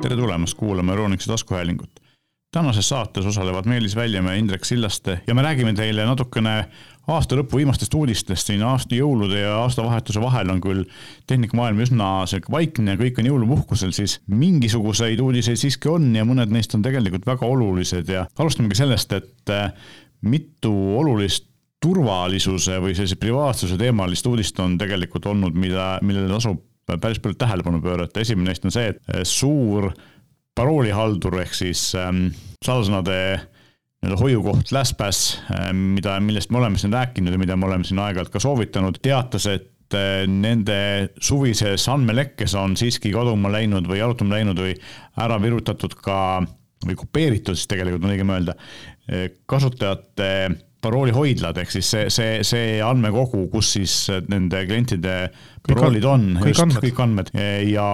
[0.00, 1.90] tere tulemast kuulama Euroonikuse taskuhäälingut.
[2.52, 6.68] tänases saates osalevad Meelis Väljamäe ja Indrek Sillaste ja me räägime teile natukene
[7.08, 8.46] aasta lõpu viimastest uudistest.
[8.46, 10.84] siin aasta jõulude ja aastavahetuse vahel on küll
[11.26, 16.54] tehnikamaailm üsna sihuke vaikne ja kõik on jõulupuhkusel, siis mingisuguseid uudiseid siiski on ja mõned
[16.54, 19.72] neist on tegelikult väga olulised ja alustamegi sellest, et eh,
[20.22, 21.48] mitu olulist
[21.82, 26.62] turvalisuse või sellise privaatsuse teemalist uudist on tegelikult olnud, mida, millele tasub
[26.96, 29.90] päris palju tähelepanu pöörata, esimene neist on see, et eh, suur
[30.58, 32.28] paroolihaldur ehk siis ähm,
[32.64, 33.16] salasõnade
[33.98, 38.00] nii-öelda hoiukoht LastPass, ähm, mida, millest me oleme siin rääkinud ja mida me oleme siin
[38.02, 40.78] aeg-ajalt ka soovitanud, teatas, et äh, nende
[41.20, 44.76] suvises andmelekkes on siiski kaduma läinud või jalutama läinud või
[45.18, 46.18] ära virutatud ka
[46.86, 48.54] või kopeeritud siis tegelikult on õigem öelda,
[49.10, 50.30] äh, kasutajate
[50.84, 53.94] paroolihoidlad, ehk siis see, see, see andmekogu, kus siis
[54.30, 55.16] nende klientide
[55.66, 57.32] paroolid on, kõik andmed, kõik andmed.
[57.66, 57.86] Ja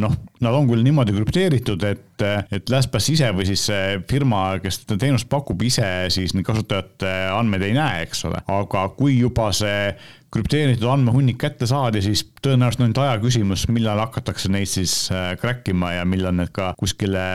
[0.00, 4.82] noh, nad on küll niimoodi krüpteeritud, et, et LastPass ise või siis see firma, kes
[4.84, 9.50] seda teenust pakub, ise siis neid kasutajate andmeid ei näe, eks ole, aga kui juba
[9.56, 9.90] see
[10.30, 15.32] krüpteeritud andmehunnik kätte saadi, siis tõenäoliselt on nüüd aja küsimus, millal hakatakse neid siis äh,
[15.42, 17.26] crack ima ja millal need ka kuskile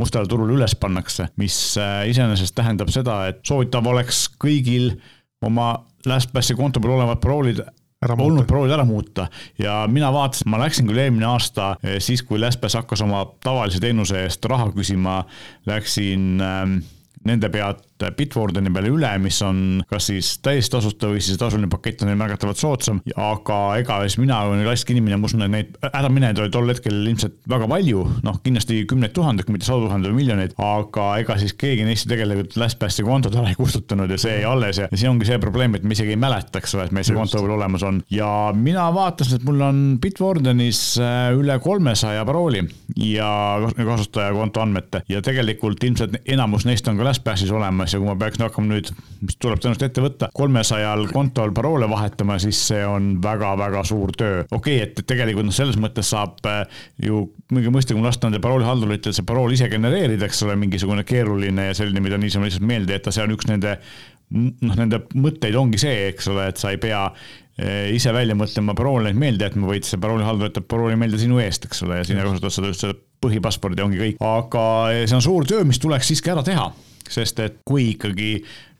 [0.00, 4.94] mustale turule üles pannakse, mis äh, iseenesest tähendab seda, et soovitav oleks kõigil
[5.44, 5.74] oma
[6.08, 7.62] LastPassi konto peal olevad paroolid
[8.08, 9.26] olnud paroolid ära muuta.
[9.60, 13.80] Ja mina vaatasin, ma läksin küll eelmine aasta äh, siis, kui LastPass hakkas oma tavalise
[13.82, 15.20] teenuse eest raha küsima,
[15.68, 16.80] läksin ähm,
[17.28, 22.00] nende pealt Bitwardeni peale üle, mis on kas siis täiesti tasuta või siis tasuline pakett
[22.00, 23.02] on neil märgatavalt soodsam.
[23.12, 26.96] aga ega siis mina olen klassik inimene, ma usun, et neid äraminejaid oli tol hetkel
[26.96, 31.36] ilmselt väga palju, noh, kindlasti kümneid tuhandeid, kui mitte sadu tuhandeid või miljoneid, aga ega
[31.42, 35.00] siis keegi neist tegelikult LastPassi kontot ära ei kustutanud ja see jäi alles ja, ja
[35.02, 37.44] siin ongi see probleem, et me isegi ei mäleta, eks ole, et meil see konto
[37.44, 38.00] veel olemas on.
[38.14, 42.64] ja mina vaatasin, et mul on Bitwardenis äh, üle kolmesaja parooli
[42.96, 43.30] ja
[43.76, 48.46] kasutajakonto andmete ja tegelikult ilmselt enamus neist on ka LastPassis olemas ja kui ma peaksin
[48.46, 48.90] hakkama nüüd,
[49.20, 54.44] mis tuleb tõenäoliselt ette võtta, kolmesajal kontol paroole vahetama, siis see on väga-väga suur töö.
[54.50, 56.62] okei okay,, et tegelikult noh, selles mõttes saab äh,
[57.02, 61.76] ju mingi mõistlikum lasta nende paroolihalduritel see parool ise genereerida, eks ole, mingisugune keeruline ja
[61.76, 63.76] selline, mida niisama lihtsalt meelde jätta, see on üks nende
[64.30, 68.76] noh, nende mõtteid ongi see, eks ole, et sa ei pea äh, ise välja mõtlema
[68.78, 72.26] paroole meelde jätma, vaid see paroolihaldur jätab parooli meelde sinu eest, eks ole, ja sina
[72.26, 74.62] kasutad seda just seda põhipasspordi ongi kõik, aga
[75.04, 76.70] see on suur töö, mis tuleks siiski ära teha
[77.10, 78.32] sest et kui ikkagi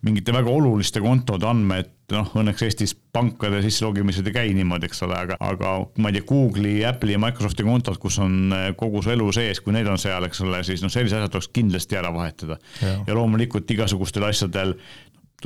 [0.06, 5.18] mingite väga oluliste kontode andmed, noh, õnneks Eestis pankade sisselogimised ei käi niimoodi, eks ole,
[5.18, 9.12] aga, aga ma ei tea, Google'i, Apple'i ja Microsofti kontod, kus on eh, kogu su
[9.12, 12.12] elu sees, kui need on seal, eks ole, siis noh, sellised asjad tuleks kindlasti ära
[12.14, 12.58] vahetada.
[12.80, 14.74] ja loomulikult igasugustel asjadel,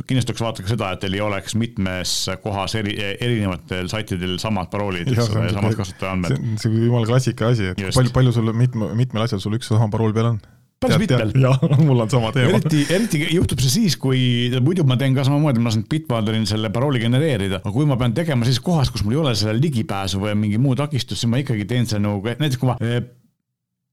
[0.02, 4.70] kindlasti tuleks vaadata ka seda, et teil ei oleks mitmes kohas eri, erinevatel saitidel samad
[4.70, 6.42] paroolid, eks ole, ja samad kasutajaandmed.
[6.62, 7.98] see on jumala klassika asi, et Just.
[7.98, 10.44] palju, palju sul mitme, mitmel asjal sul üks ja sama parool peal on
[10.82, 11.32] päris mitmel.
[11.44, 12.58] jah, mul on sama teema.
[12.58, 14.20] eriti, eriti juhtub see siis, kui
[14.64, 18.16] muidu ma teen ka samamoodi, ma lasen Bitwalderil selle parooli genereerida, aga kui ma pean
[18.16, 21.40] tegema sellises kohas, kus mul ei ole sellele ligipääsu või mingi muu takistus, siis ma
[21.42, 23.02] ikkagi teen selle nagu, näiteks kui ma eh,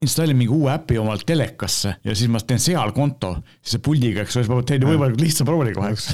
[0.02, 4.24] installin mingi uue äpi omalt telekasse ja siis ma teen seal konto, siis see puldiga,
[4.24, 6.08] eks ole, siis ma teen võimalikult lihtsa parooli kohe, eks.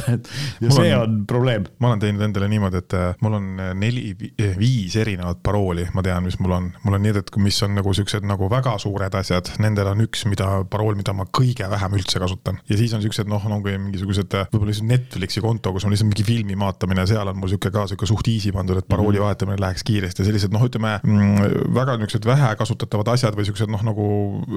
[0.66, 1.68] ja see on, on probleem.
[1.80, 5.86] ma olen teinud endale niimoodi, et äh, mul on äh, neli, eh, viis erinevat parooli,
[5.96, 6.68] ma tean, mis mul on.
[6.84, 10.26] mul on nii, et mis on nagu siuksed nagu väga suured asjad, nendel on üks,
[10.28, 12.60] mida, parool, mida ma kõige vähem üldse kasutan.
[12.68, 16.12] ja siis on siuksed noh, ongi mingisugused äh, võib-olla lihtsalt Netflixi konto, kus on lihtsalt
[16.12, 19.24] mingi filmi vaatamine, seal on mul sihuke ka sihuke suht easy pandud, et parooli mm
[19.24, 19.32] -hmm.
[19.32, 23.72] vahetamine läheks kiiresti ja sellised noh, ütleme mm, väga niisugused vähe kasutatavad asjad või siuksed
[23.72, 24.08] noh, noh, nagu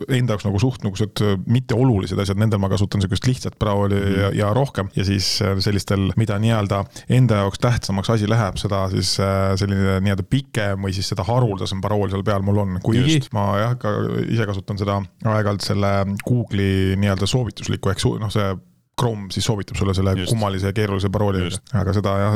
[0.08, 4.06] enda jaoks nagu suht niisugused äh, mitteolulised asjad, nendel ma kasutan niisugust lihtsat parooli mm
[4.06, 4.20] -hmm.
[4.20, 4.88] ja, ja rohkem.
[4.96, 10.00] ja siis äh, sellistel, mida nii-öelda enda jaoks tähtsamaks asi läheb, seda siis äh, selline
[10.00, 12.80] nii-öelda pikem või siis seda haruldasem parool seal peal mul on.
[12.82, 13.92] kuigi ma jah, ka
[14.28, 15.92] ise kasutan seda aeg-ajalt selle
[16.24, 18.56] Google'i nii-öelda soovitusliku ehk noh, see
[19.00, 20.32] Chrome siis soovitab sulle selle Just.
[20.32, 22.34] kummalise ja keerulise parooli, aga seda jah,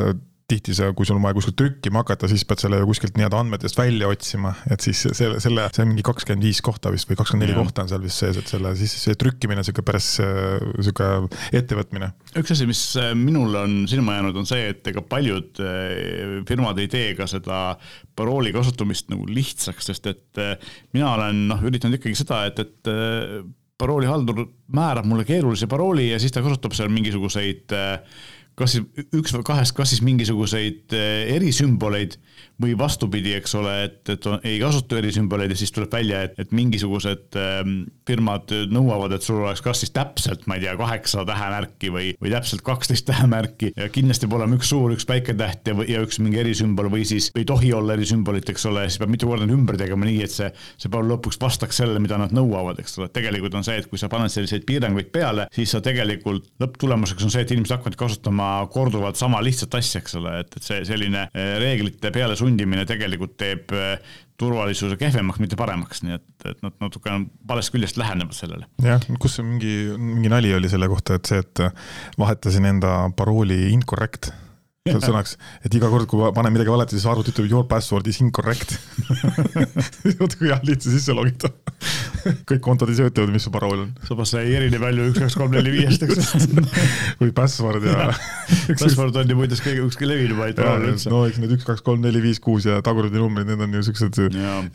[0.50, 3.78] tihti see, kui sul on vaja kuskilt trükkima hakata, siis pead selle kuskilt nii-öelda andmetest
[3.78, 7.48] välja otsima, et siis selle, selle, see on mingi kakskümmend viis kohta vist või kakskümmend
[7.48, 11.08] neli kohta on seal vist sees, et selle siis see trükkimine on sihuke päris sihuke
[11.56, 12.10] ettevõtmine.
[12.36, 16.82] üks asi, mis äh, minul on silma jäänud, on see, et ega paljud äh, firmad
[16.82, 17.64] ei tee ka seda
[18.16, 20.56] parooli kasutamist nagu lihtsaks, sest et äh,
[20.92, 22.92] mina olen noh, üritanud ikkagi seda, et, et
[23.80, 24.44] paroolihaldur
[24.76, 27.72] määrab mulle keerulise parooli ja siis ta kasutab seal mingisuguseid
[28.58, 32.18] kas siis üks või kahest, kas siis mingisuguseid eh, erisümboleid
[32.62, 36.52] või vastupidi, eks ole, et, et ei kasuta erisümboleid ja siis tuleb välja, et, et
[36.54, 41.90] mingisugused ähm, firmad nõuavad, et sul oleks kas siis täpselt, ma ei tea, kaheksa tähemärki
[41.94, 45.76] või, või täpselt kaksteist tähemärki ja kindlasti peab olema üks suur, üks väike täht ja,
[45.90, 49.28] ja üks mingi erisümbol või siis ei tohi olla erisümbolit, eks ole, siis peab mitu
[49.30, 52.98] korda ümber tegema nii, et see, see päev lõpuks vastaks sellele, mida nad nõuavad, eks
[53.00, 57.26] ole, tegelikult on see, et kui sa paned selliseid piiranguid peale, siis sa tegelikult lõpptulemuseks
[57.26, 60.80] on see, et inimesed hakkavad kasutama korduvalt sama lihtsat asja, eks ole, et, et see
[60.86, 63.96] selline äh, reeglite peale sundimine tegelikult teeb äh,
[64.40, 67.12] turvalisuse kehvemaks, mitte paremaks, nii et, et nad natuke
[67.48, 68.68] valest küljest lähenevad sellele.
[68.84, 71.66] jah, kus mingi, mingi nali oli selle kohta, et see, et
[72.20, 74.32] vahetasin enda parooli incorrect
[74.84, 78.18] sõnaks, et iga kord, kui ma panen midagi valesti, siis arvuti ütleb your password is
[78.20, 78.74] incorrect
[80.18, 81.48] vaata kui hea lihtne sisse logida
[82.48, 83.94] kõik kontod ise ütlevad, mis su parool on.
[84.04, 86.48] samas see ei erine palju üks, kaks, kolm, neli, viiest, eks
[87.22, 88.10] või password ja,
[88.80, 91.12] password on ju muideks kõige, üks levinumaid paroole üldse.
[91.12, 93.84] no eks need üks, kaks, kolm, neli, viis, kuus ja tagurpidi numbrid, need on ju
[93.88, 94.20] siuksed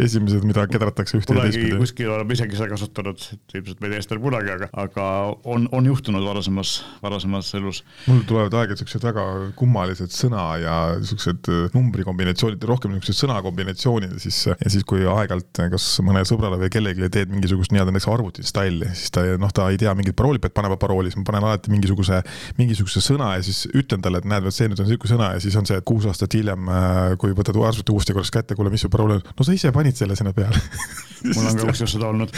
[0.02, 1.78] esimesed, mida kedratakse ühte ja teistpidi.
[1.82, 5.08] kuskil oleme isegi seda kasutanud, ilmselt me ei tee seda kunagi, aga, aga
[5.46, 7.84] on, on juhtunud varasemas, varasemas elus.
[8.10, 9.26] mul tulevad aeg-ajalt siuksed väga
[9.60, 10.76] kummalised sõna ja
[11.06, 16.60] siuksed äh, numbrikombinatsioonid, rohkem niisugused sõnakombinatsioonid ja siis, ja siis, kui aeg-ajalt kas mõne sõbrale
[16.62, 20.42] või kellelegi teed mingisugust nii-öelda näiteks arvutistaili, siis ta noh, ta ei tea mingit parooli,
[20.44, 22.22] pead panema parooli, siis ma panen alati mingisuguse,
[22.60, 25.44] mingisuguse sõna ja siis ütlen talle, et näed, vot see nüüd on sihuke sõna ja
[25.44, 28.72] siis on see, et kuus aastat hiljem, äh, kui võtad arvuti uuesti korraks kätte, kuule,
[28.74, 30.64] mis su parool on, no sa ise panid selle sinna peale.
[31.36, 32.32] Mul on ka kusjuures seda olnud,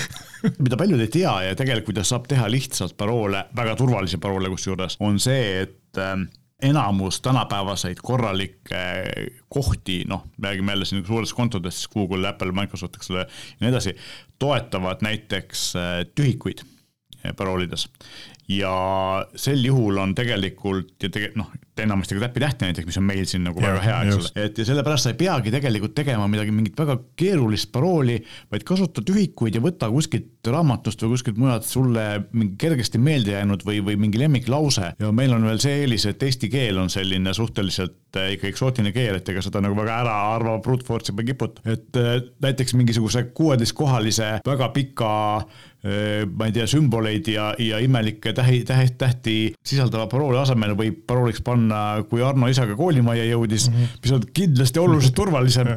[0.57, 4.97] mida paljud ei tea ja tegelikult, kuidas saab teha lihtsalt paroole, väga turvalisi paroole kusjuures,
[5.05, 6.29] on see, et ähm,
[6.61, 9.03] enamus tänapäevaseid korralikke
[9.49, 13.27] kohti, noh, räägime jälle siin suurtest kontodest, Google, Apple, Microsoft, eks ole, ja
[13.59, 13.95] nii edasi,
[14.39, 16.63] toetavad näiteks äh, tühikuid
[17.25, 17.89] äh, paroolides
[18.57, 18.75] ja
[19.35, 21.51] sel juhul on tegelikult ja tegelikult noh,
[21.81, 24.59] enamasti ka täpitähti näiteks, mis on meil siin nagu ja, väga hea, eks ole, et
[24.59, 28.17] ja sellepärast sa ei peagi tegelikult tegema midagi, mingit väga keerulist parooli,
[28.51, 33.65] vaid kasuta tühikuid ja võta kuskilt raamatust või kuskilt mujalt sulle mingi kergesti meelde jäänud
[33.67, 34.93] või, või mingi lemmiklause.
[34.99, 38.93] Ja meil on veel see eelis, et eesti keel on selline suhteliselt äh, ikka eksootiline
[38.95, 42.13] keel, et ega seda nagu väga ära arvama brute force'i ei kiputa, et äh,
[42.43, 48.89] näiteks mingisuguse kuueteistkohalise väga pika äh, ma ei tea, sümboleid ja, ja imelikke tähi, tähi,
[48.97, 54.03] tähti sisaldava parooli asemel võib parooliks panna panna, kui Arno isaga koolimajja jõudis mm, -hmm.
[54.03, 55.75] mis on kindlasti oluliselt turvalisem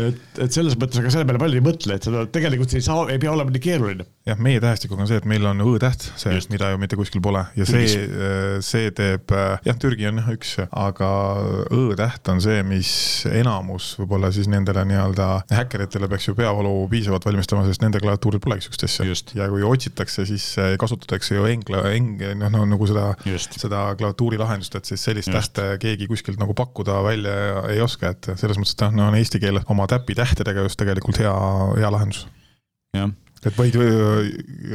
[0.00, 3.06] et, et selles mõttes, aga selle peale palju ei mõtle, et seda tegelikult ei saa,
[3.12, 4.06] ei pea olema nii keeruline.
[4.24, 7.42] jah, meie tähestikuga on see, et meil on õ-täht sees, mida ju mitte kuskil pole.
[7.58, 7.84] Ja see,
[8.64, 9.34] see teeb,
[9.66, 11.10] jah, Türgi on jah üks, aga
[11.74, 12.90] õ-täht on see, mis
[13.28, 18.66] enamus võib-olla siis nendele nii-öelda häkkeritele peaks ju peavalu piisavalt valmistama, sest nende klaviatuuril polegi
[18.66, 19.08] sihukest asja.
[19.42, 20.48] ja kui otsitakse, siis
[20.80, 23.10] kasutatakse ju engla, eng-, noh, no nagu seda,
[23.44, 27.36] seda klaviatuuri lahendust, et siis sellist tähte keegi kuskilt nagu pakkuda välja
[27.70, 31.20] ei oska, et selles mõttes, et noh, no eesti keel oma oma täpitähtedega just tegelikult
[31.20, 31.34] hea,
[31.80, 32.26] hea lahendus.
[33.44, 33.76] et võid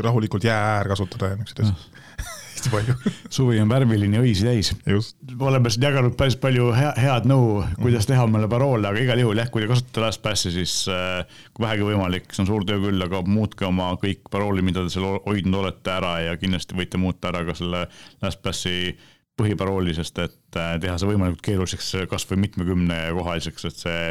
[0.06, 1.98] rahulikult jää äär kasutada ja niisuguseid asju
[2.60, 2.96] hästi palju.
[3.30, 4.74] suvi on värviline õisi täis.
[5.40, 9.40] oleme siin jaganud päris palju hea, head nõu, kuidas teha omale paroole, aga igal juhul
[9.40, 13.06] jah, kui te kasutate LastPassi, siis äh, kui vähegi võimalik, see on suur töö küll,
[13.06, 17.32] aga muutke oma kõik paroolid, mida te seal hoidnud olete ära ja kindlasti võite muuta
[17.32, 17.88] ära ka selle
[18.22, 18.76] LastPassi
[19.40, 24.02] põhiparooli, sest et äh, teha see võimalikult keeruliseks, kasvõi mitmekümne kohaliseks, et see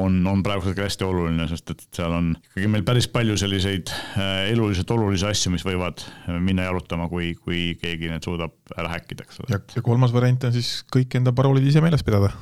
[0.00, 3.92] on, on praegusel hetkel hästi oluline, sest et seal on ikkagi meil päris palju selliseid
[3.92, 8.90] äh, eluliselt olulisi asju, mis võivad äh, minna jalutama, kui, kui keegi need suudab ära
[8.96, 9.60] häkkida, eks ole.
[9.76, 12.32] ja kolmas variant on siis kõik enda paroolid ise meeles pidada.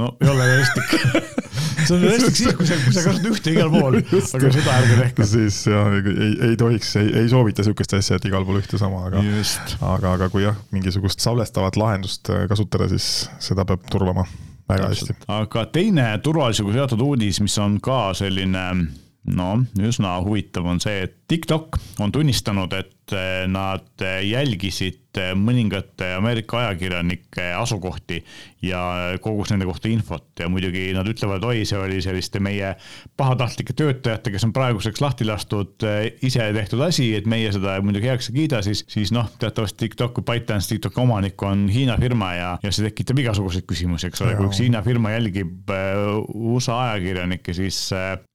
[0.00, 1.34] no ei ole realistlik
[1.84, 4.96] see on realistlik siis, kui sa, kui sa kasutad ühte igal pool, aga seda ärge
[5.02, 5.28] tehke.
[5.34, 9.04] siis jah, ei, ei tohiks, ei, ei soovita sihukest asja, et igal pool ühte sama,
[9.10, 9.20] aga,
[9.92, 14.24] aga, aga kui jah, mingisugust salvestavat lahendust äh, kasutada, siis seda peab turvama
[14.68, 15.16] väga hästi.
[15.28, 18.64] aga teine turvalisusega seotud uudis, mis on ka selline
[19.24, 23.03] no üsna huvitav, on see, et TikTok on tunnistanud, et
[23.50, 25.00] nad jälgisid
[25.38, 28.24] mõningate Ameerika ajakirjanike asukohti
[28.64, 28.80] ja
[29.22, 30.26] kogus nende kohta infot.
[30.40, 32.74] Ja muidugi nad ütlevad, oi, see oli selliste meie
[33.20, 35.84] pahatahtlike töötajate, kes on praeguseks lahti lastud,
[36.24, 40.22] ise tehtud asi, et meie seda muidugi heaks ei kiida, siis, siis noh, teatavasti TikTok,
[40.24, 44.48] ByteDance, TikToki omanik on Hiina firma ja, ja see tekitab igasuguseid küsimusi, eks ole, kui
[44.48, 45.70] üks Hiina firma jälgib
[46.34, 47.78] USA ajakirjanikke, siis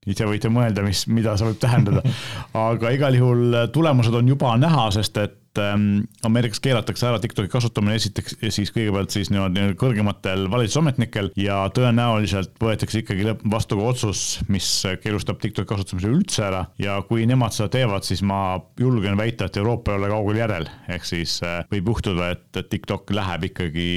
[0.08, 2.04] ise võite mõelda, mis, mida see võib tähendada.
[2.70, 7.96] aga igal juhul tulemused on juba näha, sest et ähm, Ameerikas keelatakse ära TikToki kasutamine
[7.98, 14.68] esiteks siis kõigepealt siis niimoodi kõrgematel valitsusametnikel ja tõenäoliselt võetakse ikkagi vastu ka otsus, mis
[15.02, 16.64] keelustab TikToki kasutamise üldse ära.
[16.82, 20.68] Ja kui nemad seda teevad, siis ma julgen väita, et Euroopa ei ole kaugel järel,
[20.88, 23.88] ehk siis äh, võib juhtuda, et TikTok läheb ikkagi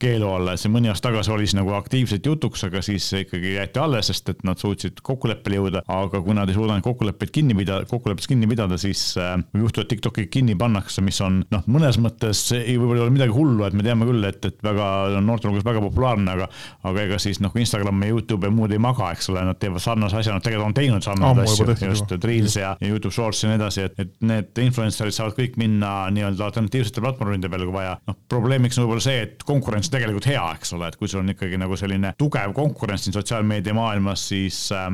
[0.00, 3.54] keelu alla, et see mõni aasta tagasi oli siis nagu aktiivselt jutuks, aga siis ikkagi
[3.56, 7.56] jäeti alles, sest et nad suutsid kokkuleppele jõuda, aga kui nad ei suuda kokkuleppeid kinni
[7.58, 11.66] pidada, kokkuleppest kinni pidada, siis äh, võib juhtuda, et TikToki kinni pannakse, mis on noh,
[11.70, 15.20] mõnes mõttes ei, võib-olla ei ole midagi hullu, et me teame küll, et, et väga
[15.24, 16.48] noorte hulgas väga populaarne, aga
[16.88, 19.82] aga ega siis noh, Instagram ja Youtube ja muud ei maga, eks ole, nad teevad
[19.82, 23.42] sarnase asja, nad tegelikult on teinud sarnaseid asju, just, et Reels ja, ja Youtube Shorts
[23.44, 27.76] ja nii edasi, et, et need influencer'id saavad kõik minna nii-öelda alternatiivsete platvormide peale, kui
[27.76, 27.96] vaja.
[28.08, 31.22] noh, probleemiks on võib-olla see, et konkurents on tegelikult hea, eks ole, et kui sul
[31.22, 34.90] on ikkagi nagu selline tugev konkurents siin sotsiaalmeedia maailmas, siis äh,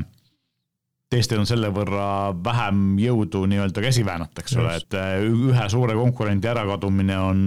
[1.10, 2.06] teistel on selle võrra
[2.44, 7.46] vähem jõudu nii-öelda käsi väänata, eks ole, et äh, ühe suure konkurendi ärakadumine on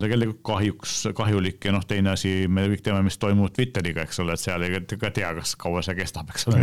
[0.00, 4.34] tegelikult kahjuks kahjulik ja noh, teine asi, me kõik teame, mis toimub Twitteriga, eks ole,
[4.36, 6.60] et seal ei ka tea, kas kaua see kestab, eks ole.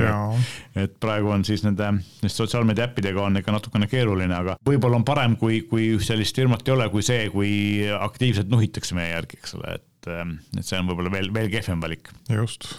[0.82, 1.92] et praegu on siis nende
[2.26, 6.74] sotsiaalmeedia äppidega on ikka natukene keeruline, aga võib-olla on parem, kui, kui sellist firmat ei
[6.74, 7.52] ole, kui see, kui
[8.00, 12.12] aktiivselt nuhitakse meie järgi, eks ole, et, et see on võib-olla veel, veel kehvem valik.
[12.32, 12.70] just.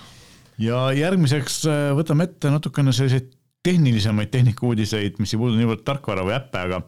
[0.60, 3.32] ja järgmiseks äh, võtame ette natukene selliseid
[3.66, 6.82] tehnilisemaid tehnikauudiseid, mis ei puuduta niivõrd tarkvara või äppe, aga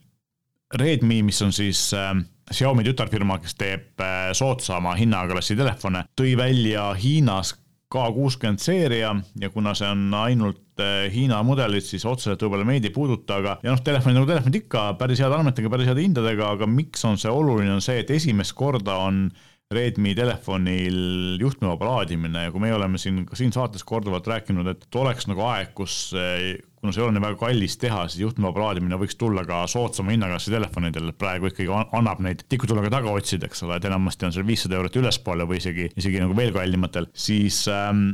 [0.80, 2.12] Redmi, mis on siis äh,
[2.50, 7.56] Xiaomi tütarfirma, kes teeb äh, soodsama hinnaklassi telefone, tõi välja Hiinas
[7.90, 9.10] K60 seeria
[9.42, 13.56] ja kuna see on ainult äh, Hiina mudelid, siis otseselt võib-olla meid ei puuduta, aga
[13.64, 17.18] ja noh, telefonid nagu telefonid ikka, päris heade andmetega, päris heade hindadega, aga miks on
[17.18, 19.24] see oluline, on see, et esimest korda on
[19.70, 24.96] Redmi telefonil juhtmevaba laadimine ja kui me oleme siin ka siin saates korduvalt rääkinud, et
[24.98, 28.98] oleks nagu aeg, kus kuna see ei ole nii väga kallis teha, siis juhtmevaba laadimine
[28.98, 33.78] võiks tulla ka soodsama hinnaklassi telefonidel, praegu ikkagi annab neid tikutulega taga otsida, eks ole,
[33.78, 38.08] et enamasti on seal viissada eurot ülespoole või isegi, isegi nagu veel kallimatel, siis ähm,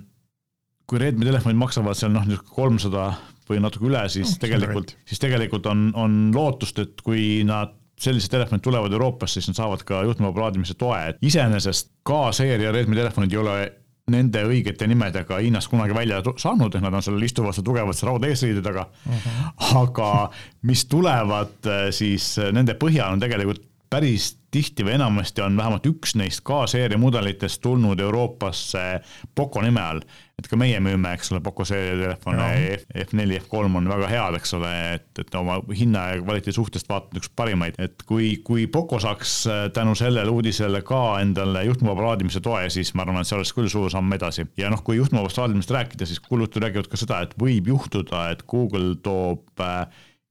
[0.84, 3.08] kui Redmi telefonid maksavad seal noh, niisugune kolmsada
[3.48, 8.62] või natuke üle, siis tegelikult, siis tegelikult on, on lootust, et kui nad sellised telefonid
[8.64, 13.40] tulevad Euroopasse, siis nad saavad ka juhtmevaba laadimise toe, et iseenesest K-seeria Redmi telefonid ei
[13.40, 13.56] ole
[14.12, 18.12] nende õigete nimedega Hiinast kunagi välja saanud, et nad on seal istuvad seal tugevalt seal
[18.12, 19.08] rauda eesriide taga uh.
[19.10, 19.38] Mhm.
[19.38, 19.80] -huh.
[19.82, 20.10] aga
[20.62, 26.14] mis tulevad eh, siis nende põhjal on tegelikult päris tihti või enamasti on vähemalt üks
[26.16, 28.84] neist K-seeria mudelitest tulnud Euroopasse
[29.34, 30.00] Poco nime all.
[30.36, 32.46] Et ka meie müüme, eks ole, Poco seeria telefone
[33.04, 37.20] F4, F3 on väga head, eks ole, et, et oma hinna ja kvaliteedi suhtest vaatad
[37.20, 42.42] üks parimaid, et kui, kui Poco saaks äh, tänu sellele uudisele ka endale juhtmevaba laadimise
[42.44, 44.44] toe, siis ma arvan, et see oleks küll suur samm edasi.
[44.60, 48.44] ja noh, kui juhtmevabast laadimisest rääkida, siis kulutud räägivad ka seda, et võib juhtuda, et
[48.50, 49.86] Google toob äh,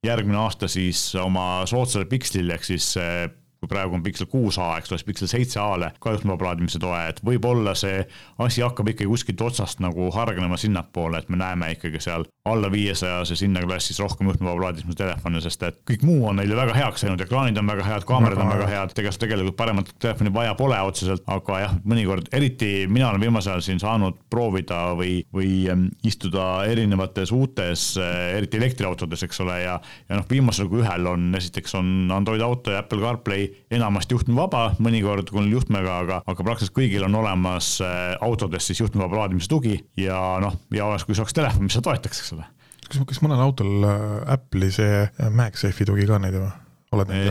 [0.06, 3.26] järgmine aasta siis oma soodsale pikslile ehk siis äh,
[3.60, 6.80] kui praegu on Pixel kuus A, eks ole, siis Pixel seitse A-le ka juhtmevaba laadimise
[6.82, 8.04] toe, et võib-olla see
[8.44, 13.42] asi hakkab ikkagi kuskilt otsast nagu hargnema sinnapoole, et me näeme ikkagi seal alla viiesajases
[13.42, 17.58] hinnaklassis rohkem juhtmevaba laadimise telefone, sest et kõik muu on neile väga heaks läinud, ekraanid
[17.62, 21.62] on väga head, kaamerad on väga head, ega tegelikult paremat telefoni vaja pole otseselt, aga
[21.64, 25.66] jah, mõnikord eriti mina olen viimasel ajal siin saanud proovida või, või
[26.06, 31.32] istuda erinevates uutes, äh, eriti elektriautodes, eks ole, ja, ja noh, viimasel kui ühel on,
[31.38, 36.76] esiteks on Android auto ja Apple CarPlay enamasti juhtmevaba, mõnikord küll juhtmega, aga, aga praktiliselt
[36.76, 41.36] kõigil on olemas äh, autodes siis juhtmevaba laadimise tugi ja noh, ja oleks, kui oleks
[41.36, 42.46] telefon, mis seda toetaks, eks ole.
[42.88, 46.54] kas, kas mõnel autol äh, Apple'i see äh, MagSafe'i tugi ka näinud või?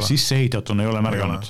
[0.04, 1.46] sisseehitatuna ei ole märganud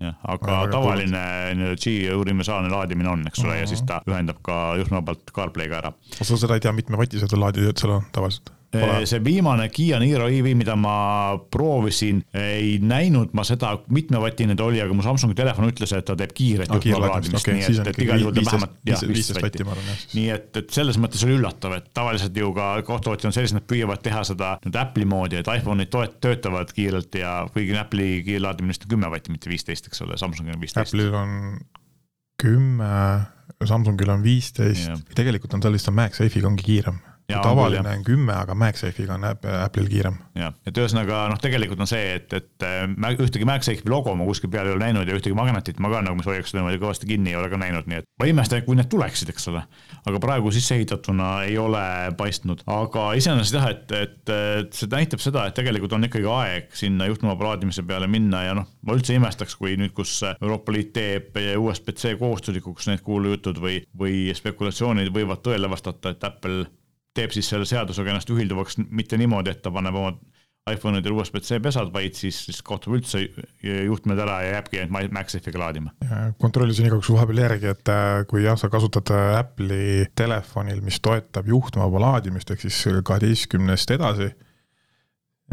[0.00, 1.22] jah, aga tavaline
[1.56, 5.92] nii-öelda G universaalne laadimine on, eks ole, ja siis ta ühendab ka juhtmevabalt CarPlay'ga ära.
[6.18, 8.52] sa seda ei tea, mitme vatised laadijad seal on tavaliselt?
[9.08, 10.96] See viimane Kiia Niro EV, mida ma
[11.52, 16.16] proovisin, ei näinud ma seda, mitmevatine ta oli, aga mu Samsungi telefon ütles, et ta
[16.18, 19.66] teeb kiiret ah, juhtmelaadimist okay,, nii et, et igal juhul ta vähemalt jah, viisteist vatti.
[20.18, 23.66] nii et, et selles mõttes oli üllatav, et tavaliselt ju ka kohtuotjad on sellised, nad
[23.70, 28.86] püüavad teha seda nüüd Apple'i moodi, et iPhone'id toet-, töötavad kiirelt ja kuigi Apple'i kiirlaadimist
[28.86, 30.94] on kümme vatti, mitte viisteist, eks ole, Samsungil on viisteist.
[30.94, 31.58] Apple'il on
[32.42, 32.94] kümme,
[33.64, 38.54] Samsungil on viisteist, tegelikult on tal lihtsalt MagSafe'iga ongi kiirem Ja, tavaline on kümme, aga
[38.54, 40.14] MagSafe'iga on Apple'il kiirem.
[40.38, 42.84] jah, et ühesõnaga noh, tegelikult on see, et, et äh,
[43.18, 46.20] ühtegi MagSafe'i logo ma kuskil peal ei ole näinud ja ühtegi magnetit ma ka nagu,
[46.20, 48.90] mis hoiaks niimoodi kõvasti kinni, ei ole ka näinud, nii et ma imestan, kui need
[48.92, 49.64] tuleksid, eks ole.
[50.06, 51.82] aga praegu sisse ehitatuna ei ole
[52.18, 56.70] paistnud, aga iseenesest jah, et, et, et see näitab seda, et tegelikult on ikkagi aeg
[56.78, 60.94] sinna juhtmeva plaadimise peale minna ja noh, ma üldse imestaks, kui nüüd, kus Euroopa Liit
[60.94, 66.68] teeb USB-C kohustuslikuks need kuulujutud või, või spekulatsioonid võivad tõele vastata, et Apple
[67.16, 70.14] teeb siis selle seadusega ennast ühilduvaks mitte niimoodi, et ta paneb oma
[70.66, 73.20] iPhone'idel USB-C pesad, vaid siis, siis kaotab üldse
[73.62, 75.92] juhtmed ära ja jääbki ainult MagSafe'iga laadima.
[76.42, 81.46] kontrollisin igaks vahepeal järgi, et äh, kui jah, sa kasutad äh, Apple'i telefonil, mis toetab
[81.52, 84.32] juhtmevaba laadimist, ehk siis kaheteistkümnest edasi,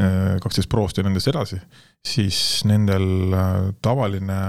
[0.02, 1.62] äh, kaksteist Prost ja nendest edasi,
[2.02, 3.38] siis nendel
[3.86, 4.42] tavaline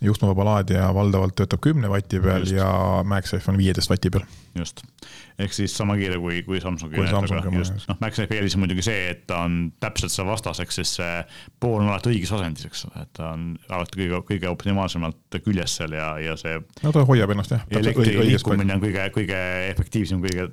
[0.00, 2.56] juhtmevaba laadija valdavalt töötab kümne vati peal just.
[2.56, 2.68] ja
[3.04, 4.24] MagSafe on viieteist vati peal.
[4.56, 4.86] just,
[5.38, 6.98] ehk siis sama kiire kui, kui Samsungi.
[6.98, 11.18] noh, MagSafe eelis on muidugi see, et ta on täpselt seal vastaseks, sest see
[11.62, 15.78] pool on alati õiges asendis, eks ole, et ta on alati kõige, kõige optimaalsemalt küljes
[15.80, 16.58] seal ja, ja see.
[16.82, 17.68] no ta hoiab ennast jah.
[17.70, 20.50] elektri liikumine on kõige, kõige efektiivsem, kõige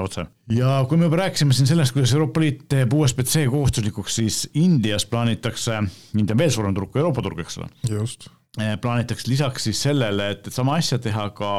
[0.00, 0.26] otse.
[0.52, 5.06] ja kui me juba rääkisime siin sellest, kuidas Euroopa Liit teeb USB-C kohustuslikuks, siis Indias
[5.08, 5.82] plaanitakse,
[6.16, 7.72] India on veel suurem turg kui Euroopa turg, eks ole.
[7.92, 11.50] just Eh, plaanitakse lisaks siis sellele, et, et sama asja teha ka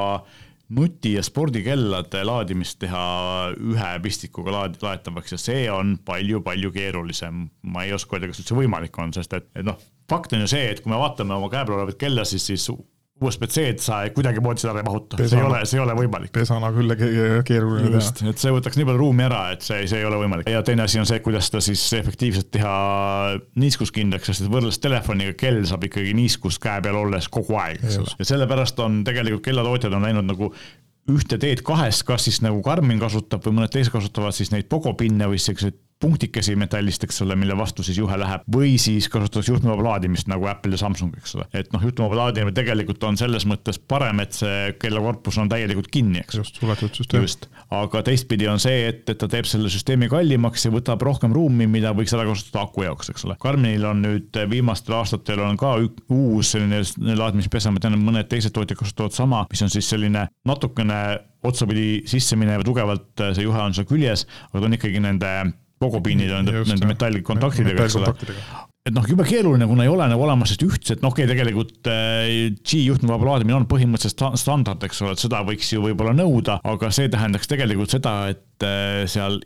[0.69, 3.03] nuti- ja spordikellade laadimist teha
[3.57, 7.47] ühe pistikuga laad-, laetavaks ja see on palju-palju keerulisem.
[7.61, 10.51] ma ei oska öelda, kas üldse võimalik on, sest et, et noh, fakt on ju
[10.51, 12.69] see, et kui me vaatame oma käe peal olevat kella, siis, siis
[13.19, 16.31] USB-C-d sa kuidagimoodi seda ei mahuta, see ei ole, see ei ole võimalik.
[16.35, 16.95] pesana küll
[17.47, 18.33] keeruline Just, teha.
[18.33, 20.49] et see võtaks nii palju ruumi ära, et see, see ei ole võimalik.
[20.51, 22.75] ja teine asi on see, kuidas seda siis efektiivselt teha
[23.59, 27.99] niiskuskindlaks, sest et võrreldes telefoniga kell saab ikkagi niiskust käe peal olles kogu aeg, eks
[28.03, 28.15] ole.
[28.21, 30.53] ja sellepärast on tegelikult kellatootjad on läinud nagu
[31.09, 35.27] ühte teed kahest, kas siis nagu Karmin kasutab või mõned teised kasutavad siis neid pogopinne
[35.31, 38.45] või selliseid punktikesi metallist, eks ole, mille vastu siis juhe läheb.
[38.55, 41.47] või siis kasutatakse juhtmevaba laadimist nagu Apple ja Samsung, eks ole.
[41.53, 46.23] et noh, juhtmevaba laadimine tegelikult on selles mõttes parem, et see kellakorpus on täielikult kinni,
[46.23, 46.39] eks.
[46.39, 47.25] just, suletud süsteem.
[47.27, 51.35] just, aga teistpidi on see, et, et ta teeb selle süsteemi kallimaks ja võtab rohkem
[51.35, 53.35] ruumi, mida võiks ära kasutada aku jaoks, eks ole.
[53.43, 55.75] Karminil on nüüd viimastel aastatel on ka
[56.15, 56.83] uus selline
[57.19, 61.01] laadimispesa, ma tean, et mõned teised tootjad kasutavad sama, mis on siis selline natukene
[61.43, 65.33] otsapidi sisse minev, tugevalt see juhe on seal küljes, aga ta on ikkagi nende
[65.79, 68.13] kogupiinid on Just, nende metallkontaktidega, eks ole.
[68.89, 71.91] et noh, jube keeruline, kuna ei ole nagu olemas sellist ühtset, noh okei okay,, tegelikult
[71.91, 76.59] äh, G juhtmevaba laadimine on põhimõtteliselt standard, eks ole, et seda võiks ju võib-olla nõuda,
[76.67, 79.39] aga see tähendaks tegelikult seda, et äh, seal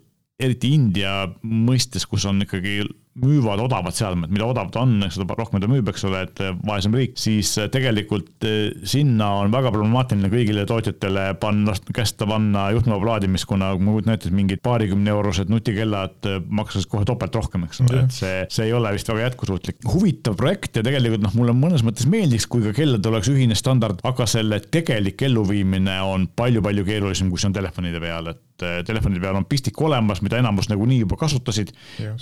[0.43, 2.81] eriti India mõistes, kus on ikkagi
[3.21, 6.53] müüvad odavad seadmed, mida odav ta on, seda rohkem ta müüb, eks ole, et eh,
[6.65, 12.67] vaesem riik, siis eh, tegelikult eh, sinna on väga problemaatiline kõigile tootjatele panna, kästa panna
[12.73, 18.01] juhtmevaba laadimist, kuna ette, et mingid paarikümne eurosed nutikellad maksavad kohe topelt rohkem, eks ole,
[18.01, 19.81] et see, see ei ole vist väga jätkusuutlik.
[19.93, 24.01] huvitav projekt ja tegelikult noh, mulle mõnes mõttes meeldiks, kui ka kelladel oleks ühine standard,
[24.07, 28.41] aga selle tegelik elluviimine on palju-palju keerulisem, kui see on telefonide peal, et
[28.85, 31.73] telefonide peal on pistik olemas, mida enamus nagunii juba kasutasid.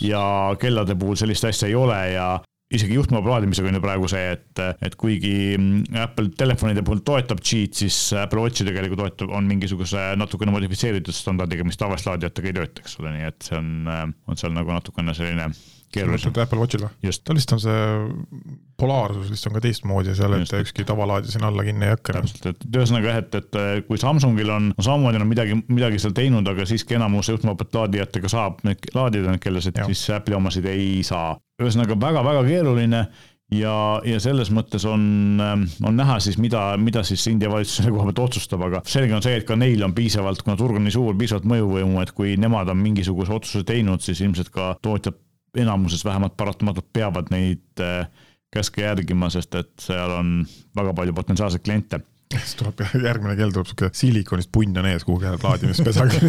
[0.01, 2.39] Ja kella kellade puhul sellist asja ei ole ja
[2.77, 5.33] isegi juhtmeva plaadimisega on ju praegu see, et, et kuigi
[6.01, 11.67] Apple telefonide puhul toetab cheat, siis Apple Watchi tegelikult toetab, on mingisuguse natukene modifitseeritud standardiga,
[11.67, 13.71] mis tavaliste laadijatega ei tööta, eks ole, nii et see on,
[14.27, 15.51] on seal nagu natukene selline
[15.91, 16.33] keerulisem.
[16.35, 17.13] Apple Watchil või?
[17.25, 17.79] tal vist on see
[18.81, 22.15] polaarsus vist on ka teistmoodi seal, et ükski tavalaadija sinna alla kinni ei hakka.
[22.17, 26.15] täpselt, et ühesõnaga jah, et, et kui Samsungil on, on samamoodi on midagi, midagi seal
[26.17, 31.35] teinud, aga siiski enamus juhtmevabat laadijatega saab neid laadida kellasid, siis Apple'i omasid ei saa.
[31.65, 33.01] Ühesõnaga väga-väga keeruline
[33.55, 33.75] ja,
[34.07, 35.03] ja selles mõttes on,
[35.41, 39.25] on näha siis, mida, mida siis India valitsus selle koha pealt otsustab, aga selge on
[39.25, 42.37] see, et ka neil on piisavalt, kuna turg on nii suur, piisavalt mõjuvõimu, et kui
[42.39, 45.19] nemad on mingisuguse otsuse teinud, siis ilmselt ka tootjad
[45.61, 48.07] enamuses vähemalt paratamatult peavad neid äh,
[48.51, 50.31] käske järgima, sest et seal on
[50.77, 51.99] väga palju potentsiaalseid kliente
[52.39, 56.19] siis tuleb järgmine kell tuleb siuke silikonist punn on ees kuhugi laadimispesaga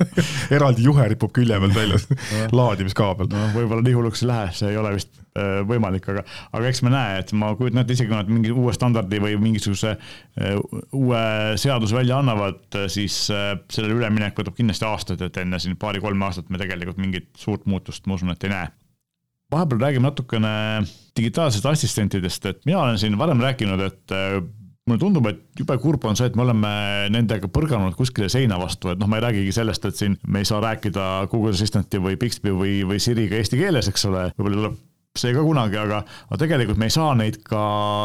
[0.56, 2.06] eraldi juhe ripub külje pealt väljas
[2.60, 3.30] laadimiskaabel.
[3.32, 6.24] no võib-olla nii hulluks ei lähe, see ei ole vist äh, võimalik, aga,
[6.56, 9.36] aga eks me näe, et ma kujutan ette, isegi kui nad mingi uue standardi või
[9.42, 10.58] mingisuguse äh,
[10.96, 11.24] uue
[11.60, 16.50] seaduse välja annavad, siis äh, sellele üleminek võtab kindlasti aastaid, et enne siin paari-kolme aastat
[16.50, 18.70] me tegelikult mingit suurt muutust, ma usun, et ei näe.
[19.50, 20.50] Vahepeal räägime natukene
[21.18, 24.38] digitaalsetest assistentidest, et mina olen siin varem rääkinud, et äh,
[24.90, 26.70] mulle tundub, et jube kurb on see, et me oleme
[27.14, 30.48] nendega põrganud kuskile seina vastu, et noh, ma ei räägigi sellest, et siin me ei
[30.48, 34.78] saa rääkida Google Assistant'i või Bixby või, või Siriga eesti keeles, eks ole, võib-olla tuleb
[35.20, 37.62] see ka kunagi, aga, aga tegelikult me ei saa neid ka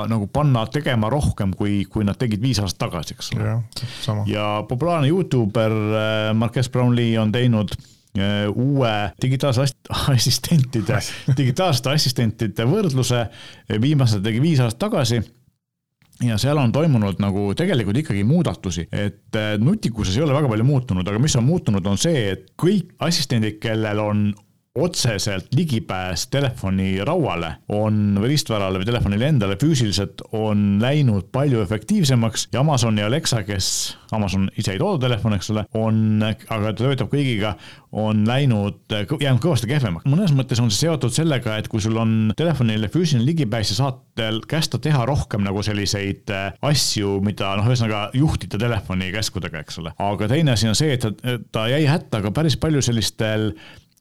[0.09, 4.23] nagu panna tegema rohkem, kui, kui nad tegid viis aastat tagasi, eks ole.
[4.31, 7.75] ja populaarne Youtuber äh, Marques Brownlee on teinud
[8.15, 10.99] Äh, uue digitaalse assistentide,
[11.39, 13.25] digitaalsete assistentide võrdluse.
[13.81, 15.19] Viimasel tegi viis aastat tagasi
[16.23, 20.67] ja seal on toimunud nagu tegelikult ikkagi muudatusi, et äh, nutikuses ei ole väga palju
[20.67, 24.25] muutunud, aga mis on muutunud, on see, et kõik assistendid, kellel on
[24.75, 32.59] otseselt ligipääs telefonirauale on või riistvarale või telefonile endale füüsiliselt on läinud palju efektiivsemaks ja
[32.59, 33.69] Amazon ja Alexa, kes,
[34.11, 37.53] Amazon ise ei tooda telefone, eks ole, on, aga ta töötab kõigiga,
[37.95, 40.09] on läinud, jäänud kõvasti kehvemaks.
[40.11, 44.43] mõnes mõttes on see seotud sellega, et kui sul on telefonile füüsiline ligipääs ja saad
[44.51, 49.95] kästa teha rohkem nagu selliseid äh, asju, mida noh, ühesõnaga juhtida telefoni käskudega, eks ole.
[50.03, 53.53] aga teine asi on see, et ta, ta jäi hätta ka päris palju sellistel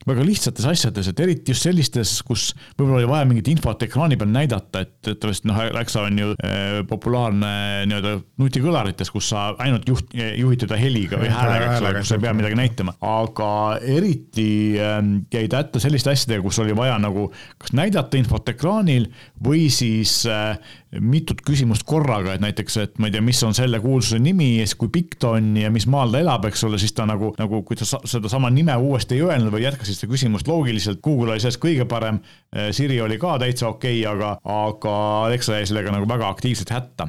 [0.09, 4.33] väga lihtsates asjades, et eriti just sellistes, kus võib-olla oli vaja mingit infot ekraani peal
[4.35, 7.53] näidata, et teatavasti noh, Alexa on ju äh, populaarne
[7.88, 12.19] nii-öelda nutikõlarites, kus sa ainult juht, juhid teda heliga või häälega, eks ole, kus sa
[12.19, 12.97] ei pea midagi näitama.
[13.14, 13.51] aga
[13.97, 14.49] eriti
[14.81, 15.01] äh,
[15.35, 19.09] jäi ta hätta selliste asjadega, kus oli vaja nagu kas näidata infot ekraanil
[19.45, 20.59] või siis äh,
[21.00, 24.66] mitut küsimust korraga, et näiteks, et ma ei tea, mis on selle kuulsuse nimi ja
[24.66, 27.33] siis kui pikk ta on ja mis maal ta elab, eks ole, siis ta nagu,
[27.38, 31.44] nagu kui ta sedasama nime uuesti ei öelnud või jätkasid seda küsimust loogiliselt, Google oli
[31.44, 32.20] sellest kõige parem.
[32.54, 34.37] Eh, Siri oli ka täitsa okei okay,, aga,
[34.70, 34.96] aga
[35.28, 37.09] Alexa jäi sellega nagu väga aktiivselt hätta.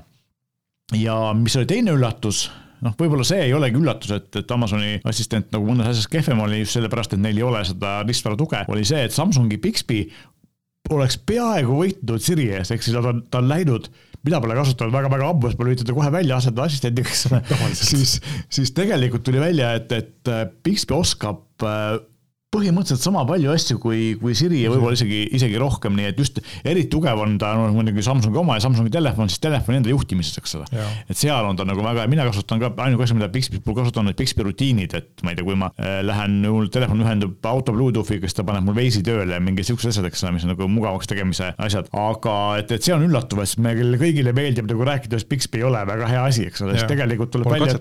[0.94, 2.46] ja mis oli teine üllatus
[2.86, 6.62] noh, võib-olla see ei olegi üllatus, et, et Amazoni assistent nagu mõnes asjas kehvem oli
[6.62, 10.04] just sellepärast, et neil ei ole seda ristvara tuge, oli see, et Samsungi Bixby
[10.94, 13.90] oleks peaaegu võitnud Siri ees, ehk siis ta on, ta on läinud,
[14.26, 17.42] mina pole kasutanud väga-väga ammu, sest ma lülitan ta kohe välja asendada ole.
[17.80, 18.18] siis,
[18.54, 20.34] siis tegelikult tuli välja, et, et
[20.66, 21.98] Bixby oskab äh,
[22.56, 26.40] põhimõtteliselt sama palju asju kui, kui Siri ja võib-olla isegi, isegi rohkem, nii et just
[26.64, 30.40] eriti tugev on ta no, muidugi Samsungi oma ja Samsungi telefon, siis telefoni enda juhtimises,
[30.42, 30.70] eks ole.
[31.10, 34.06] et seal on ta nagu väga, mina kasutan ka, ainuke asi, mida Bixby puhul kasutan,
[34.06, 37.52] on need Bixby rutiinid, et ma ei tea, kui ma äh, lähen, mul telefon ühendub
[37.52, 40.48] auto Bluetoothiga, siis ta paneb mul Waze'i tööle ja mingid siuksed asjad, eks ole, mis
[40.48, 44.70] on nagu mugavaks tegemise asjad, aga et, et see on üllatav, sest meile kõigile meeldib
[44.72, 47.80] nagu rääkida, et Bixby ei ole väga hea asi, eks ole, siis tegelikult tuleb välja,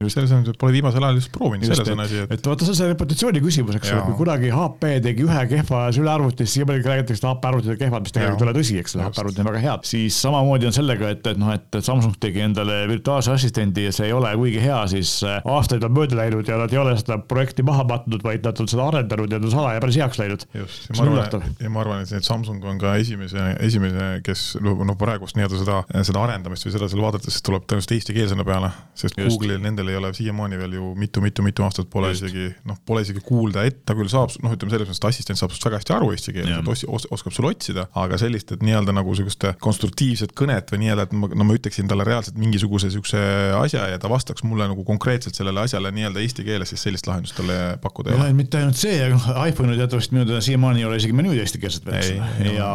[0.00, 2.30] et selles on, pole viimasel ajal just proovinud, selles on asi, et.
[2.32, 5.80] et vaata, see on see reputatsiooni küsimus, eks ole, kui kunagi HP tegi ühe kehva
[5.92, 8.96] sülearvuti, siis siiamaani räägitakse, et HP arvutid on kehvad, mis tegelikult ei ole tõsi, eks
[8.96, 9.84] ole, HP arvutid on väga head.
[9.90, 14.08] siis samamoodi on sellega, et, et noh, et Samsung tegi endale virtuaalse assistendi ja see
[14.08, 17.20] ei ole kuigi hea, siis äh, aastaid on mööda läinud ja nad ei ole seda
[17.20, 20.48] projekti maha matnud, vaid nad on seda arendanud ja ta on salaja päris heaks läinud.
[20.62, 24.96] just, ja ma arvan, ja ma arvan, et Samsung on ka esimese, esimene, kes noh,
[24.96, 28.72] praegust nii-öelda seda, seda arendamist või seda seal vaadates tuleb tõenäoliselt eesti keel sinna peale,
[28.96, 32.26] sest Google'il nendel ei ole siiamaani veel ju mitu-mitu-mitu aastat pole Just.
[32.26, 35.40] isegi noh, pole isegi kuulda, et ta küll saab, noh, ütleme selles mõttes, et assistent
[35.40, 38.54] saab sinust väga hästi aru eesti keeles, et os, os, oskab sul otsida, aga sellist,
[38.54, 42.38] et nii-öelda nagu sihukest konstruktiivset kõnet või nii-öelda, et ma, no ma ütleksin talle reaalselt
[42.40, 43.22] mingisuguse sihukese
[43.58, 47.36] asja ja ta vastaks mulle nagu konkreetselt sellele asjale nii-öelda eesti keeles, siis sellist lahendust
[47.38, 48.32] talle pakkuda ei ole.
[48.40, 51.88] mitte ainult see, aga noh, iPhone'il teatavasti minu teada siiamaani ei ole isegi menüüd eestikeelsed
[51.88, 52.54] veel, eks ole.
[52.56, 52.70] ja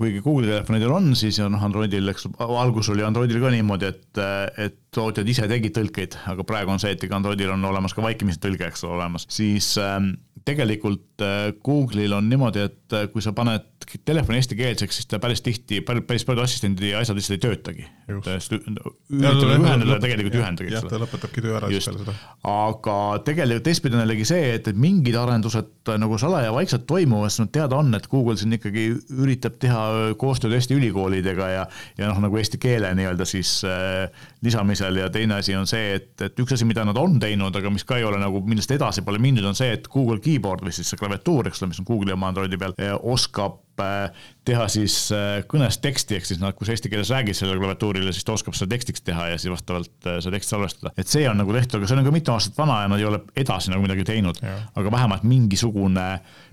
[0.00, 4.22] kuigi Google'i telefonidel on, siis noh, Androidil, eks algus oli Androidil ka niimoodi, et,
[4.66, 8.02] et tootjad ise tegid tõlkeid, aga praegu on see, et ikka Androidil on olemas ka
[8.04, 10.12] vaikimisi tõlge, eks ole, olemas, siis ähm,
[10.46, 13.66] tegelikult äh, Google'il on niimoodi, et äh, kui sa paned
[14.06, 17.86] telefoni eestikeelseks, siis ta päris tihti, päris paljud assistendi asjad lihtsalt ei töötagi.
[18.10, 20.90] ühendada, ühendada tegelikult ühendagi, ole.
[20.92, 22.14] ta lõpetabki töö ära siis peale seda.
[22.52, 27.32] aga tegelikult teistpidi on jällegi see, et, et mingid arendused äh, nagu salaja vaikselt toimuvad,
[27.32, 29.84] sest noh, teada on, et Google siin ikkagi üritab teha
[30.20, 31.66] koostööd Eesti ülikoolidega ja,
[31.98, 34.10] ja noh, nagu eesti keele nii-öelda siis äh,
[34.44, 37.72] lisamisel ja teine asi on see, et, et üks asi, mida nad on teinud, aga
[37.72, 40.74] mis ka ei ole nagu, millest edasi pole mindud, on see, et Google keyboard või
[40.74, 44.96] siis see klaviatuur, eks ole, mis on Google'i oma Androidi peal, oskab eh, teha siis
[45.16, 48.36] eh, kõnes teksti, ehk siis noh, kui sa eesti keeles räägid sellele klaviatuurile, siis ta
[48.36, 50.94] oskab seda tekstiks teha ja siis vastavalt seda teksti salvestada.
[50.96, 53.08] et see on nagu tehtud, aga see on ka mitu aastat vana ja nad ei
[53.10, 54.40] ole edasi nagu midagi teinud.
[54.44, 56.08] aga vähemalt mingisugune,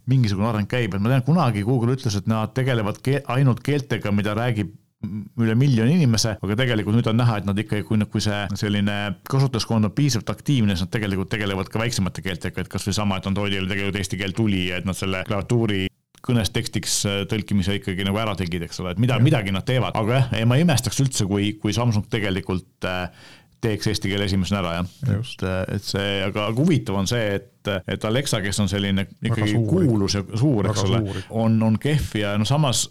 [0.05, 4.11] mingisugune areng käib, et ma tean, kunagi Google ütles, et nad tegelevad ke ainult keeltega,
[4.15, 4.75] mida räägib
[5.37, 8.95] üle miljoni inimese, aga tegelikult nüüd on näha, et nad ikkagi, kui, kui see selline
[9.29, 13.29] kasutajaskond on piisavalt aktiivne, siis nad tegelikult tegelevad ka väiksemate keeltega, et kasvõi sama, et
[13.29, 15.85] Androidil tegelikult eesti keel tuli ja et nad selle klaviatuuri
[16.27, 19.95] kõnest tekstiks äh, tõlkimise ikkagi nagu ära tegid, eks ole, et mida, midagi nad teevad,
[19.97, 23.07] aga jah, ma ei imestaks üldse, kui, kui Samsung tegelikult äh,
[23.63, 27.71] teeks eesti keele esimesena ära jah, et, äh, et see, aga, huvitav on see, et,
[27.89, 32.35] et Alexa, kes on selline ikkagi kuulus ja suur, eks ole, on, on kehv ja
[32.39, 32.87] no samas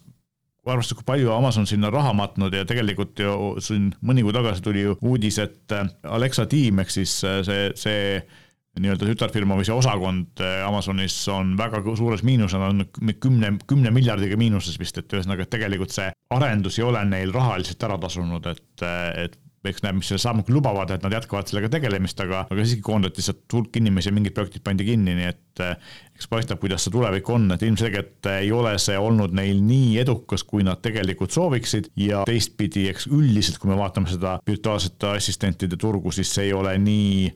[0.67, 4.83] arvestades, kui palju Amazon sinna raha matnud ja tegelikult ju siin mõni kuu tagasi tuli
[4.83, 8.01] ju uudis, et Alexa tiim ehk siis see, see
[8.81, 13.93] nii-öelda tütarfirma või see osakond äh, Amazonis on väga suures miinuses, nad on kümne, kümne
[13.95, 18.47] miljardiga miinuses vist, et ühesõnaga, et tegelikult see arendus ei ole neil rahaliselt ära tasunud,
[18.53, 18.87] et,
[19.25, 22.85] et eks näeb, mis selle sammud lubavad, et nad jätkavad sellega tegelemist, aga, aga siiski
[22.87, 26.87] koondati sealt hulk inimesi ja mingid projektid pandi kinni, nii et eh, eks paistab, kuidas
[26.87, 31.35] see tulevik on, et ilmselgelt ei ole see olnud neil nii edukas, kui nad tegelikult
[31.35, 36.57] sooviksid ja teistpidi, eks üldiselt, kui me vaatame seda virtuaalsete assistentide turgu, siis see ei
[36.57, 37.29] ole nii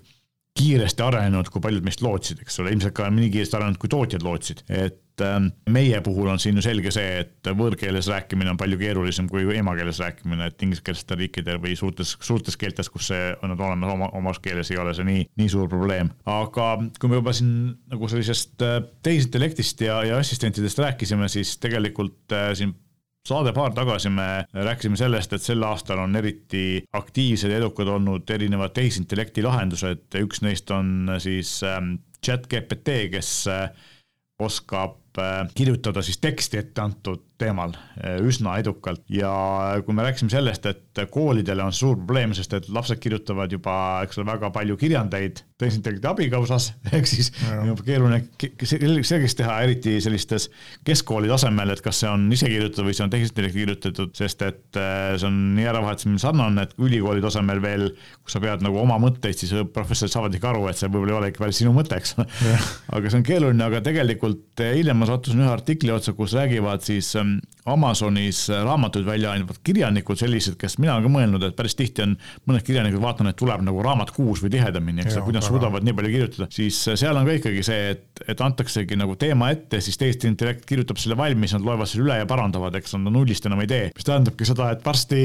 [0.58, 4.24] kiiresti arenenud, kui paljud meist lootsid, eks ole, ilmselt ka nii kiiresti arenenud, kui tootjad
[4.26, 8.80] lootsid, et ähm, meie puhul on siin ju selge see, et võõrkeeles rääkimine on palju
[8.80, 13.94] keerulisem kui emakeeles rääkimine, et ingliskeelsetel riikidel või suurtes, suurtes keeltes, kus see on olemas
[13.94, 16.12] oma, omas keeles, ei ole see nii, nii suur probleem.
[16.28, 17.54] aga kui me juba siin
[17.92, 22.50] nagu sellisest äh, tehisintellektist ja, ja assistentidest rääkisime, siis tegelikult äh,
[23.30, 28.30] siin saade-paar tagasi me rääkisime sellest, et sel aastal on eriti aktiivsed ja edukad olnud
[28.30, 33.70] erinevad tehisintellekti lahendused, üks neist on siis ähm, chat GPT, kes äh,
[34.42, 39.02] oskab äh, kirjutada siis teksti ette antud teemal äh, üsna edukalt.
[39.12, 39.30] Ja
[39.86, 44.20] kui me rääkisime sellest, et koolidele on suur probleem, sest et lapsed kirjutavad juba, eks
[44.20, 47.30] ole, väga palju kirjandeid tehisintellekti abiga osas, ehk siis
[47.66, 48.20] juba keeruline
[48.64, 50.48] selgeks teha, eriti sellistes
[50.86, 54.80] keskkooli tasemel, et kas see on ise kirjutatud või see on tehisintellekti kirjutatud, sest et
[54.80, 57.88] äh, see on nii äravahetusemine sarnane, et ülikooli tasemel veel,
[58.24, 61.18] kus sa pead nagu oma mõtteid, siis professorid saavad ikka aru, et see võib-olla ei
[61.20, 62.28] ole ikka päris sinu mõte, eks ole.
[62.96, 67.12] aga see on keeruline, aga tegelikult hiljem ma sattusin ühe artikli otsa, kus räägivad siis
[67.18, 67.38] ähm,
[67.70, 72.16] Amazonis raamatuid välja andvad kirjanikud, sellised, kes mina olen ka mõelnud, et päris tihti on
[72.48, 75.96] mõned kirjanikud, vaatan, et tuleb nagu raamat kuus või tihedamini, eks kui nad suudavad nii
[75.96, 80.00] palju kirjutada, siis seal on ka ikkagi see, et, et antaksegi nagu teema ette, siis
[80.00, 83.70] tehisintellekt kirjutab selle valmis, nad loevad selle üle ja parandavad, eks nad nullist enam ei
[83.70, 85.24] tee, mis tähendabki seda, et varsti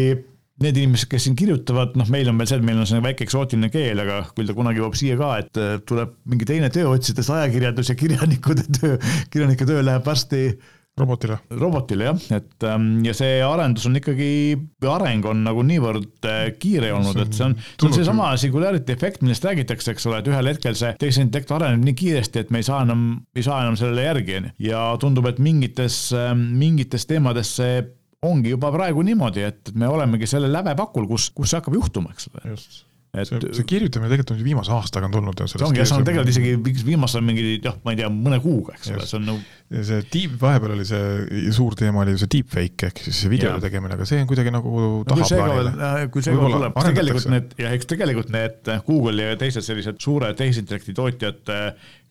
[0.63, 3.25] need inimesed, kes siin kirjutavad, noh, meil on veel see, et meil on selline väike
[3.27, 7.29] eksootiline keel, aga küll ta kunagi jõuab siia ka, et tuleb mingi teine töö otsides
[7.35, 8.95] ajakirjandus ja kirjanikude töö,
[9.33, 10.47] kirjanike töö läheb varsti
[10.95, 11.37] robotile.
[11.59, 14.29] robotile jah, et ähm, ja see arendus on ikkagi,
[14.87, 19.25] areng on nagu niivõrd äh, kiire olnud, et see on, see on seesama singularity efekt,
[19.25, 22.69] millest räägitakse, eks ole, et ühel hetkel see tehisintellekt areneb nii kiiresti, et me ei
[22.69, 24.55] saa enam, ei saa enam sellele järgi, on ju.
[24.69, 27.83] ja tundub, et mingites, ähm, mingites teemades see
[28.25, 32.29] ongi juba praegu niimoodi, et me olemegi selle lävepakul, kus, kus see hakkab juhtuma, eks
[32.31, 32.57] ole.
[33.15, 35.43] et see, see kirjutamine tegelikult on viimase aastaga on tulnud.
[35.47, 38.91] see ongi, see on tegelikult isegi viimasel mingi jah, ma ei tea, mõne kuuga, eks
[38.91, 39.43] ole, see on nagu.
[39.91, 44.07] see deep, vahepeal oli see suur teema oli see deepfake ehk siis videode tegemine, aga
[44.09, 45.75] see on kuidagi nagu no, tahaplaanile.
[45.89, 50.01] Äh, kui see veel tuleb, tegelikult need ja eks tegelikult need Google ja teised sellised
[50.03, 51.55] suured tehisintellekti tootjad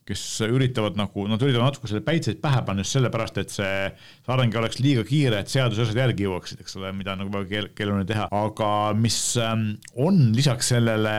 [0.09, 3.75] kes üritavad nagu, nad üritavad natuke selle päitseid pähe panna just sellepärast, et see,
[4.21, 7.69] see areng oleks liiga kiire, et seadused järgi jõuaksid, eks ole, mida on nagu väga
[7.77, 11.17] keeruline teha, aga mis ähm, on lisaks sellele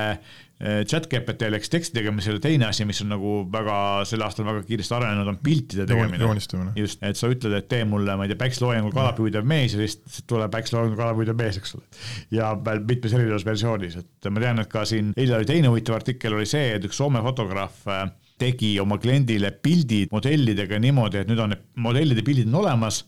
[0.88, 4.96] chat GPT-le ehk teksti tegemisele teine asi, mis on nagu väga sel aastal väga kiiresti
[4.96, 6.22] arenenud, on piltide tegemine.
[6.24, 6.72] joonistamine.
[6.80, 10.24] just, et sa ütled, et tee mulle, ma ei tea, päikseloojangu kalapüüdev mees ja siis
[10.30, 11.84] tuleb päikseloojangu kalapüüdev mees, eks ole.
[12.38, 16.00] ja veel mitmes erinevas versioonis, et ma tean, et ka siin eile oli teine huvitav
[16.00, 18.08] artikkel oli see, et üks Soome fotograaf äh,
[18.40, 23.04] tegi oma kliendile pildid modellidega niimoodi, et nüüd on need modellide pildid on olemas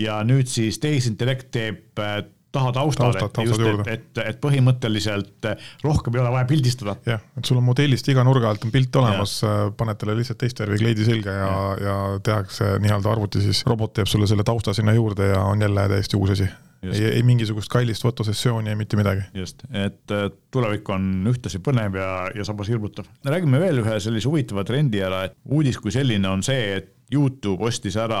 [0.00, 2.18] ja nüüd siis tehisintellekt teeb äh,
[2.56, 6.96] taha taustal, et just, et, et, et põhimõtteliselt äh, rohkem ei ole vaja pildistada.
[7.06, 10.40] jah, et sul on modellist iga nurga alt on pilt olemas, äh, paned talle lihtsalt
[10.42, 14.46] teist värvi kleidi selga ja, ja, ja tehakse nii-öelda arvuti siis, robot teeb sulle selle
[14.46, 16.48] tausta sinna juurde ja on jälle täiesti uus asi
[16.84, 19.24] ei, ei mingisugust kallist fotosessiooni ja mitte midagi.
[19.34, 20.16] just, et
[20.54, 23.08] tulevik on ühtlasi põnev ja, ja samas hirmutav.
[23.24, 27.62] räägime veel ühe sellise huvitava trendi ära, et uudis kui selline on see, et Youtube
[27.68, 28.18] ostis ära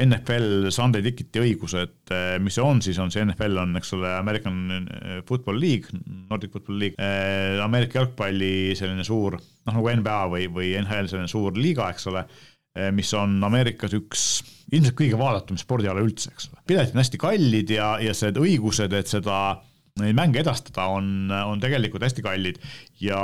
[0.00, 4.86] NFL Sunday Ticketi õigused, mis see on siis, on see NFL on, eks ole, American
[5.28, 5.92] Football League,
[6.30, 7.10] Nordic Football League
[7.64, 12.24] Ameerika jalgpalli selline suur, noh nagu NBA või, või NHL selline suur liiga, eks ole
[12.94, 14.22] mis on Ameerikas üks
[14.72, 16.62] ilmselt kõige vaadatum spordiala üldse, eks ole.
[16.66, 19.36] piletid on hästi kallid ja, ja see õigused, et seda,
[20.00, 22.58] neid mänge edastada, on, on tegelikult hästi kallid
[23.04, 23.20] ja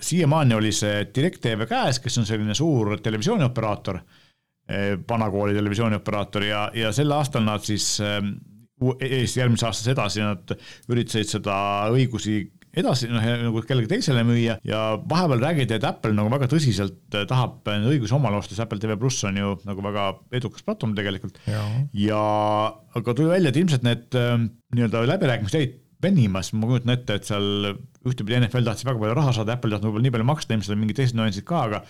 [0.00, 4.00] siiamaani oli see DirecTV käes, kes on selline suur televisioonioperaator,
[4.68, 8.20] eh, vanakooli televisioonioperaator ja, ja sel aastal nad siis eh,
[8.84, 10.50] Eesti järgmise aastas edasi, nad
[10.90, 11.54] üritasid seda
[11.94, 12.40] õigusi
[12.80, 14.58] edasi noh, nagu kellelegi teisele müüa.
[14.66, 18.64] Ja vahepeal räägiti, et Apple nagu väga tõsiselt äh, tahab neid õigusi omale osta, sest
[18.66, 20.10] Apple TV pluss on ju nagu väga
[20.40, 21.40] edukas platvorm tegelikult.
[21.94, 22.24] ja
[22.94, 24.36] aga tuli välja, et ilmselt need äh,
[24.74, 29.32] nii-öelda läbirääkimised jäid venimas, ma kujutan ette, et seal ühtepidi NFL tahtis väga palju raha
[29.36, 31.80] saada, Apple tahtnud võib-olla nii palju maksta, ilmselt mingid teised nüansid ka, aga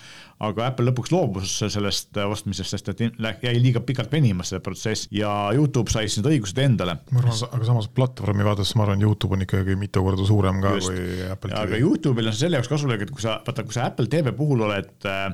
[0.48, 3.02] aga Apple lõpuks loobus sellest ostmisest, sest et
[3.44, 6.98] jäi liiga pikalt venima see protsess ja Youtube sai siis need õigused endale.
[7.10, 10.76] ma arvan, aga samas platvormi vaadates ma arvan, Youtube on ikkagi mitu korda suurem ka
[10.78, 10.92] Just.
[10.92, 11.62] kui Apple TV.
[11.64, 14.34] aga Youtube'il on see selle jaoks kasulik, et kui sa, vaata, kui sa Apple TV
[14.36, 15.26] puhul oled äh,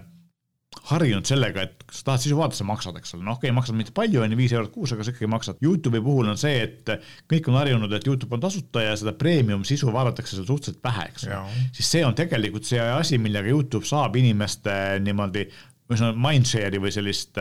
[0.89, 3.57] harjunud sellega, et kui sa tahad sisu vaadata, sa maksad, eks ole, noh, okei okay,,
[3.57, 5.61] maksad mitte palju, on ju, viis eurot kuus, aga sa ikkagi maksad.
[5.65, 6.93] Youtube'i puhul on see, et
[7.31, 11.09] kõik on harjunud, et Youtube on tasuta ja seda premium sisu vaadatakse seal suhteliselt vähe,
[11.13, 11.43] eks ole.
[11.77, 14.73] siis see on tegelikult see asi, millega Youtube saab inimeste
[15.05, 15.49] niimoodi
[15.91, 17.39] ühesõnaga mindshare'i või sellist,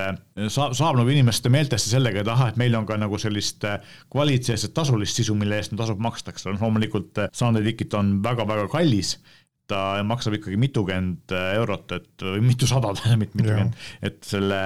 [0.49, 3.65] saab, saab nagu inimeste meeltesse sellega, et ahah, et meil on ka nagu sellist
[4.10, 8.65] kvaliteetset tasulist sisu, mille eest tasub maksta, eks ole, noh loomulikult Sunday Ticket on väga-väga
[8.73, 9.17] kallis
[9.69, 14.62] ta maksab ikkagi mitukümmend eurot, et või mitusada, mitte mitukümmend, et selle,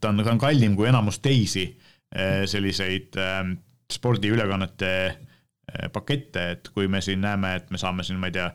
[0.00, 3.40] ta on, ta on kallim kui enamus teisi eh, selliseid eh,
[3.92, 8.48] spordiülekannete eh, pakette, et kui me siin näeme, et me saame siin, ma ei tea,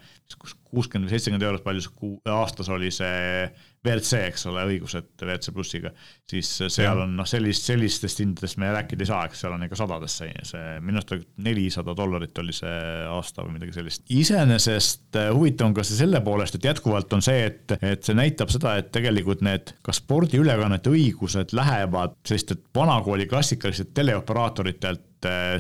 [0.74, 3.48] kuuskümmend või seitsekümmend eurot, palju see aastas oli see
[3.84, 5.92] WRC, eks ole, õigused WRC plussiga,
[6.30, 9.80] siis seal on noh, sellist, sellistest hindadest me rääkida ei saa, eks seal on ikka
[9.80, 12.74] sadades see, see minu arust nelisada dollarit oli see
[13.12, 14.06] aasta või midagi sellist.
[14.14, 18.18] iseenesest äh, huvitav on ka see selle poolest, et jätkuvalt on see, et, et see
[18.18, 25.10] näitab seda, et tegelikult need ka spordiülekannete õigused lähevad sellistelt vanakooli klassikalistelt teleoperaatoritelt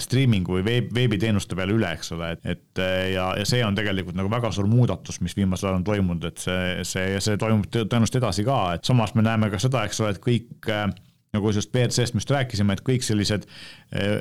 [0.04, 3.78] streaming'u või veeb, veebiteenuste peale üle, eks ole, et, et äh, ja, ja see on
[3.78, 7.39] tegelikult nagu väga suur muudatus, mis viimasel ajal on toimunud, et see, see ja see
[7.41, 10.88] toimub tõenäoliselt edasi ka, et samas me näeme ka seda, eks ole, et kõik äh,
[11.34, 13.47] nagu just WRC-st just rääkisime, et kõik sellised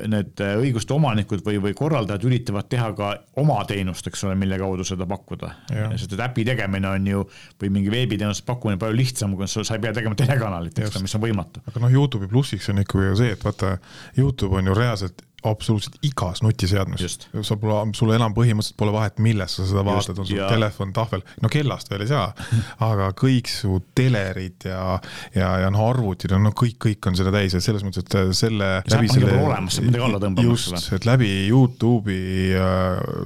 [0.09, 4.85] need õiguste omanikud või, või korraldajad üritavad teha ka oma teenust, eks ole, mille kaudu
[4.87, 5.51] seda pakkuda.
[5.93, 7.25] sest et äpi tegemine on ju
[7.61, 11.15] või mingi veebiteenuse pakkumine palju lihtsam, kui sa ei pea tegema telekanalit, eks ole, mis
[11.17, 11.61] on võimatu.
[11.69, 13.77] aga noh, Youtube'i plussiks on ikkagi see, et vaata,
[14.17, 17.17] Youtube on ju reaalselt absoluutselt igas nutiseadmes.
[17.41, 20.47] sul pole, sul enam põhimõtteliselt pole vahet, millest sa seda vaatad, on sul ja...
[20.51, 22.29] telefon, tahvel, no kellast veel ei saa,
[22.91, 24.97] aga kõik su telerid ja,
[25.35, 28.35] ja, ja noh, arvutid on, no kõik, kõik on seda täis, et selles mõttes, et
[28.37, 28.69] selle.
[28.93, 30.43] läbi selle.
[30.45, 32.53] just, et läbi Youtube'i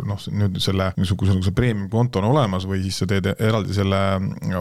[0.08, 4.02] noh, nüüd selle, niisuguse, niisuguse premium konto on olemas või siis sa teed eraldi selle,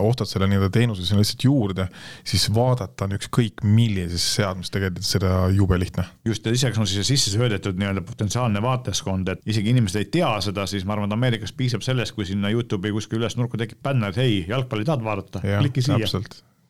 [0.01, 1.88] ostad selle nii-öelda teenuse sinna lihtsalt juurde,
[2.27, 6.07] siis vaadata on ükskõik millises seadmes tegelikult seda jube lihtne.
[6.27, 10.33] just, ja lisaks on siis sisse söödetud nii-öelda potentsiaalne vaatajaskond, et isegi inimesed ei tea
[10.45, 13.81] seda, siis ma arvan, et Ameerikas piisab sellest, kui sinna Youtube'i kuskil üles nurka tekib
[13.87, 16.11] bänner, et hei, jalgpalli tahad vaadata, kliki siia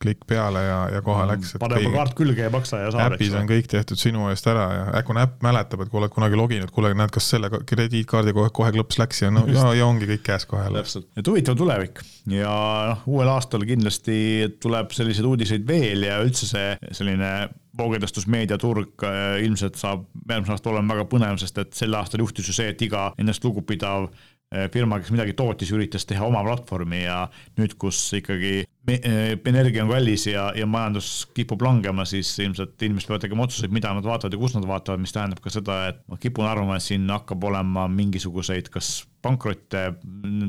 [0.02, 1.54] klikk peale ja, ja kohe mm, läks.
[1.60, 3.16] pane oma kaart külge ja maksa ja saad.
[3.16, 6.38] äpis on kõik tehtud sinu eest ära ja äkki äpp mäletab, et kui oled kunagi
[6.38, 10.08] loginud, kuule, näed, kas selle krediitkaardi kohe, kohe klõps läks ja no ja, ja ongi
[10.10, 10.68] kõik käes kohe.
[10.74, 12.56] täpselt, et huvitav tulevik ja
[12.92, 14.18] noh, uuel aastal kindlasti
[14.62, 17.32] tuleb selliseid uudiseid veel ja üldse see selline
[17.78, 22.56] voogedastusmeediaturg äh, ilmselt saab järgmisel aastal olema väga põnev, sest et sel aastal juhtus ju
[22.56, 24.10] see, et iga ennast lugupidav
[24.54, 27.16] Eh, firma, kes midagi tootis, üritas teha oma platvormi ja
[27.58, 33.10] nüüd, kus ikkagi eh, energia on kallis ja, ja majandus kipub langema, siis ilmselt inimesed
[33.10, 35.98] peavad tegema otsuseid, mida nad vaatavad ja kus nad vaatavad, mis tähendab ka seda, et
[36.06, 38.92] ma kipun arvama, et siin hakkab olema mingisuguseid kas
[39.26, 39.82] pankrotte,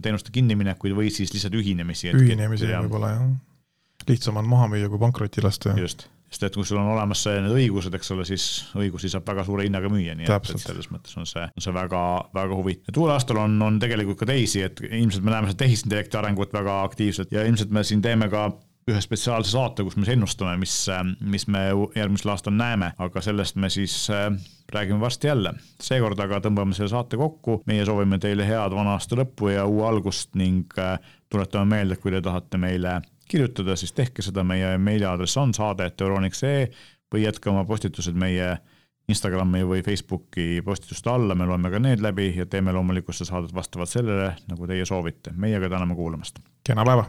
[0.05, 2.13] teenuste kinniminekuid või siis lihtsalt ühinemisi.
[2.13, 3.25] ühinemisi võib-olla jah,
[4.11, 5.73] lihtsam on maha müüa kui pankrotti lasta.
[5.81, 9.45] just sest et kui sul on olemas need õigused, eks ole, siis õigusi saab väga
[9.47, 12.03] suure hinnaga müüa, nii et, et selles mõttes on see, on see väga,
[12.35, 12.91] väga huvitav.
[12.91, 16.55] et uuel aastal on, on tegelikult ka teisi, et ilmselt me näeme seda tehisintellekti arengut
[16.55, 18.49] väga aktiivselt ja ilmselt me siin teeme ka
[18.87, 20.75] ühe spetsiaalse saate, kus me siis ennustame, mis,
[21.27, 21.63] mis me
[21.95, 24.29] järgmisel aastal näeme, aga sellest me siis äh,
[24.71, 25.53] räägime varsti jälle.
[25.83, 29.83] seekord aga tõmbame selle saate kokku, meie soovime teile head vana aasta lõppu ja uue
[29.87, 30.95] algust ning äh,
[31.29, 36.67] tuletame meelde, et kui te tahate meile kirjutada, siis tehke seda, meie meiliaadress on saade.euroniks.ee
[37.13, 38.57] või jätke oma postitused meie
[39.07, 43.55] Instagrami või Facebooki postituste alla, me loeme ka need läbi ja teeme loomulikult seda saadet
[43.55, 45.31] vastavalt sellele, nagu teie soovite.
[45.35, 46.43] meie aga täname kuulamast.
[46.63, 47.07] kena päeva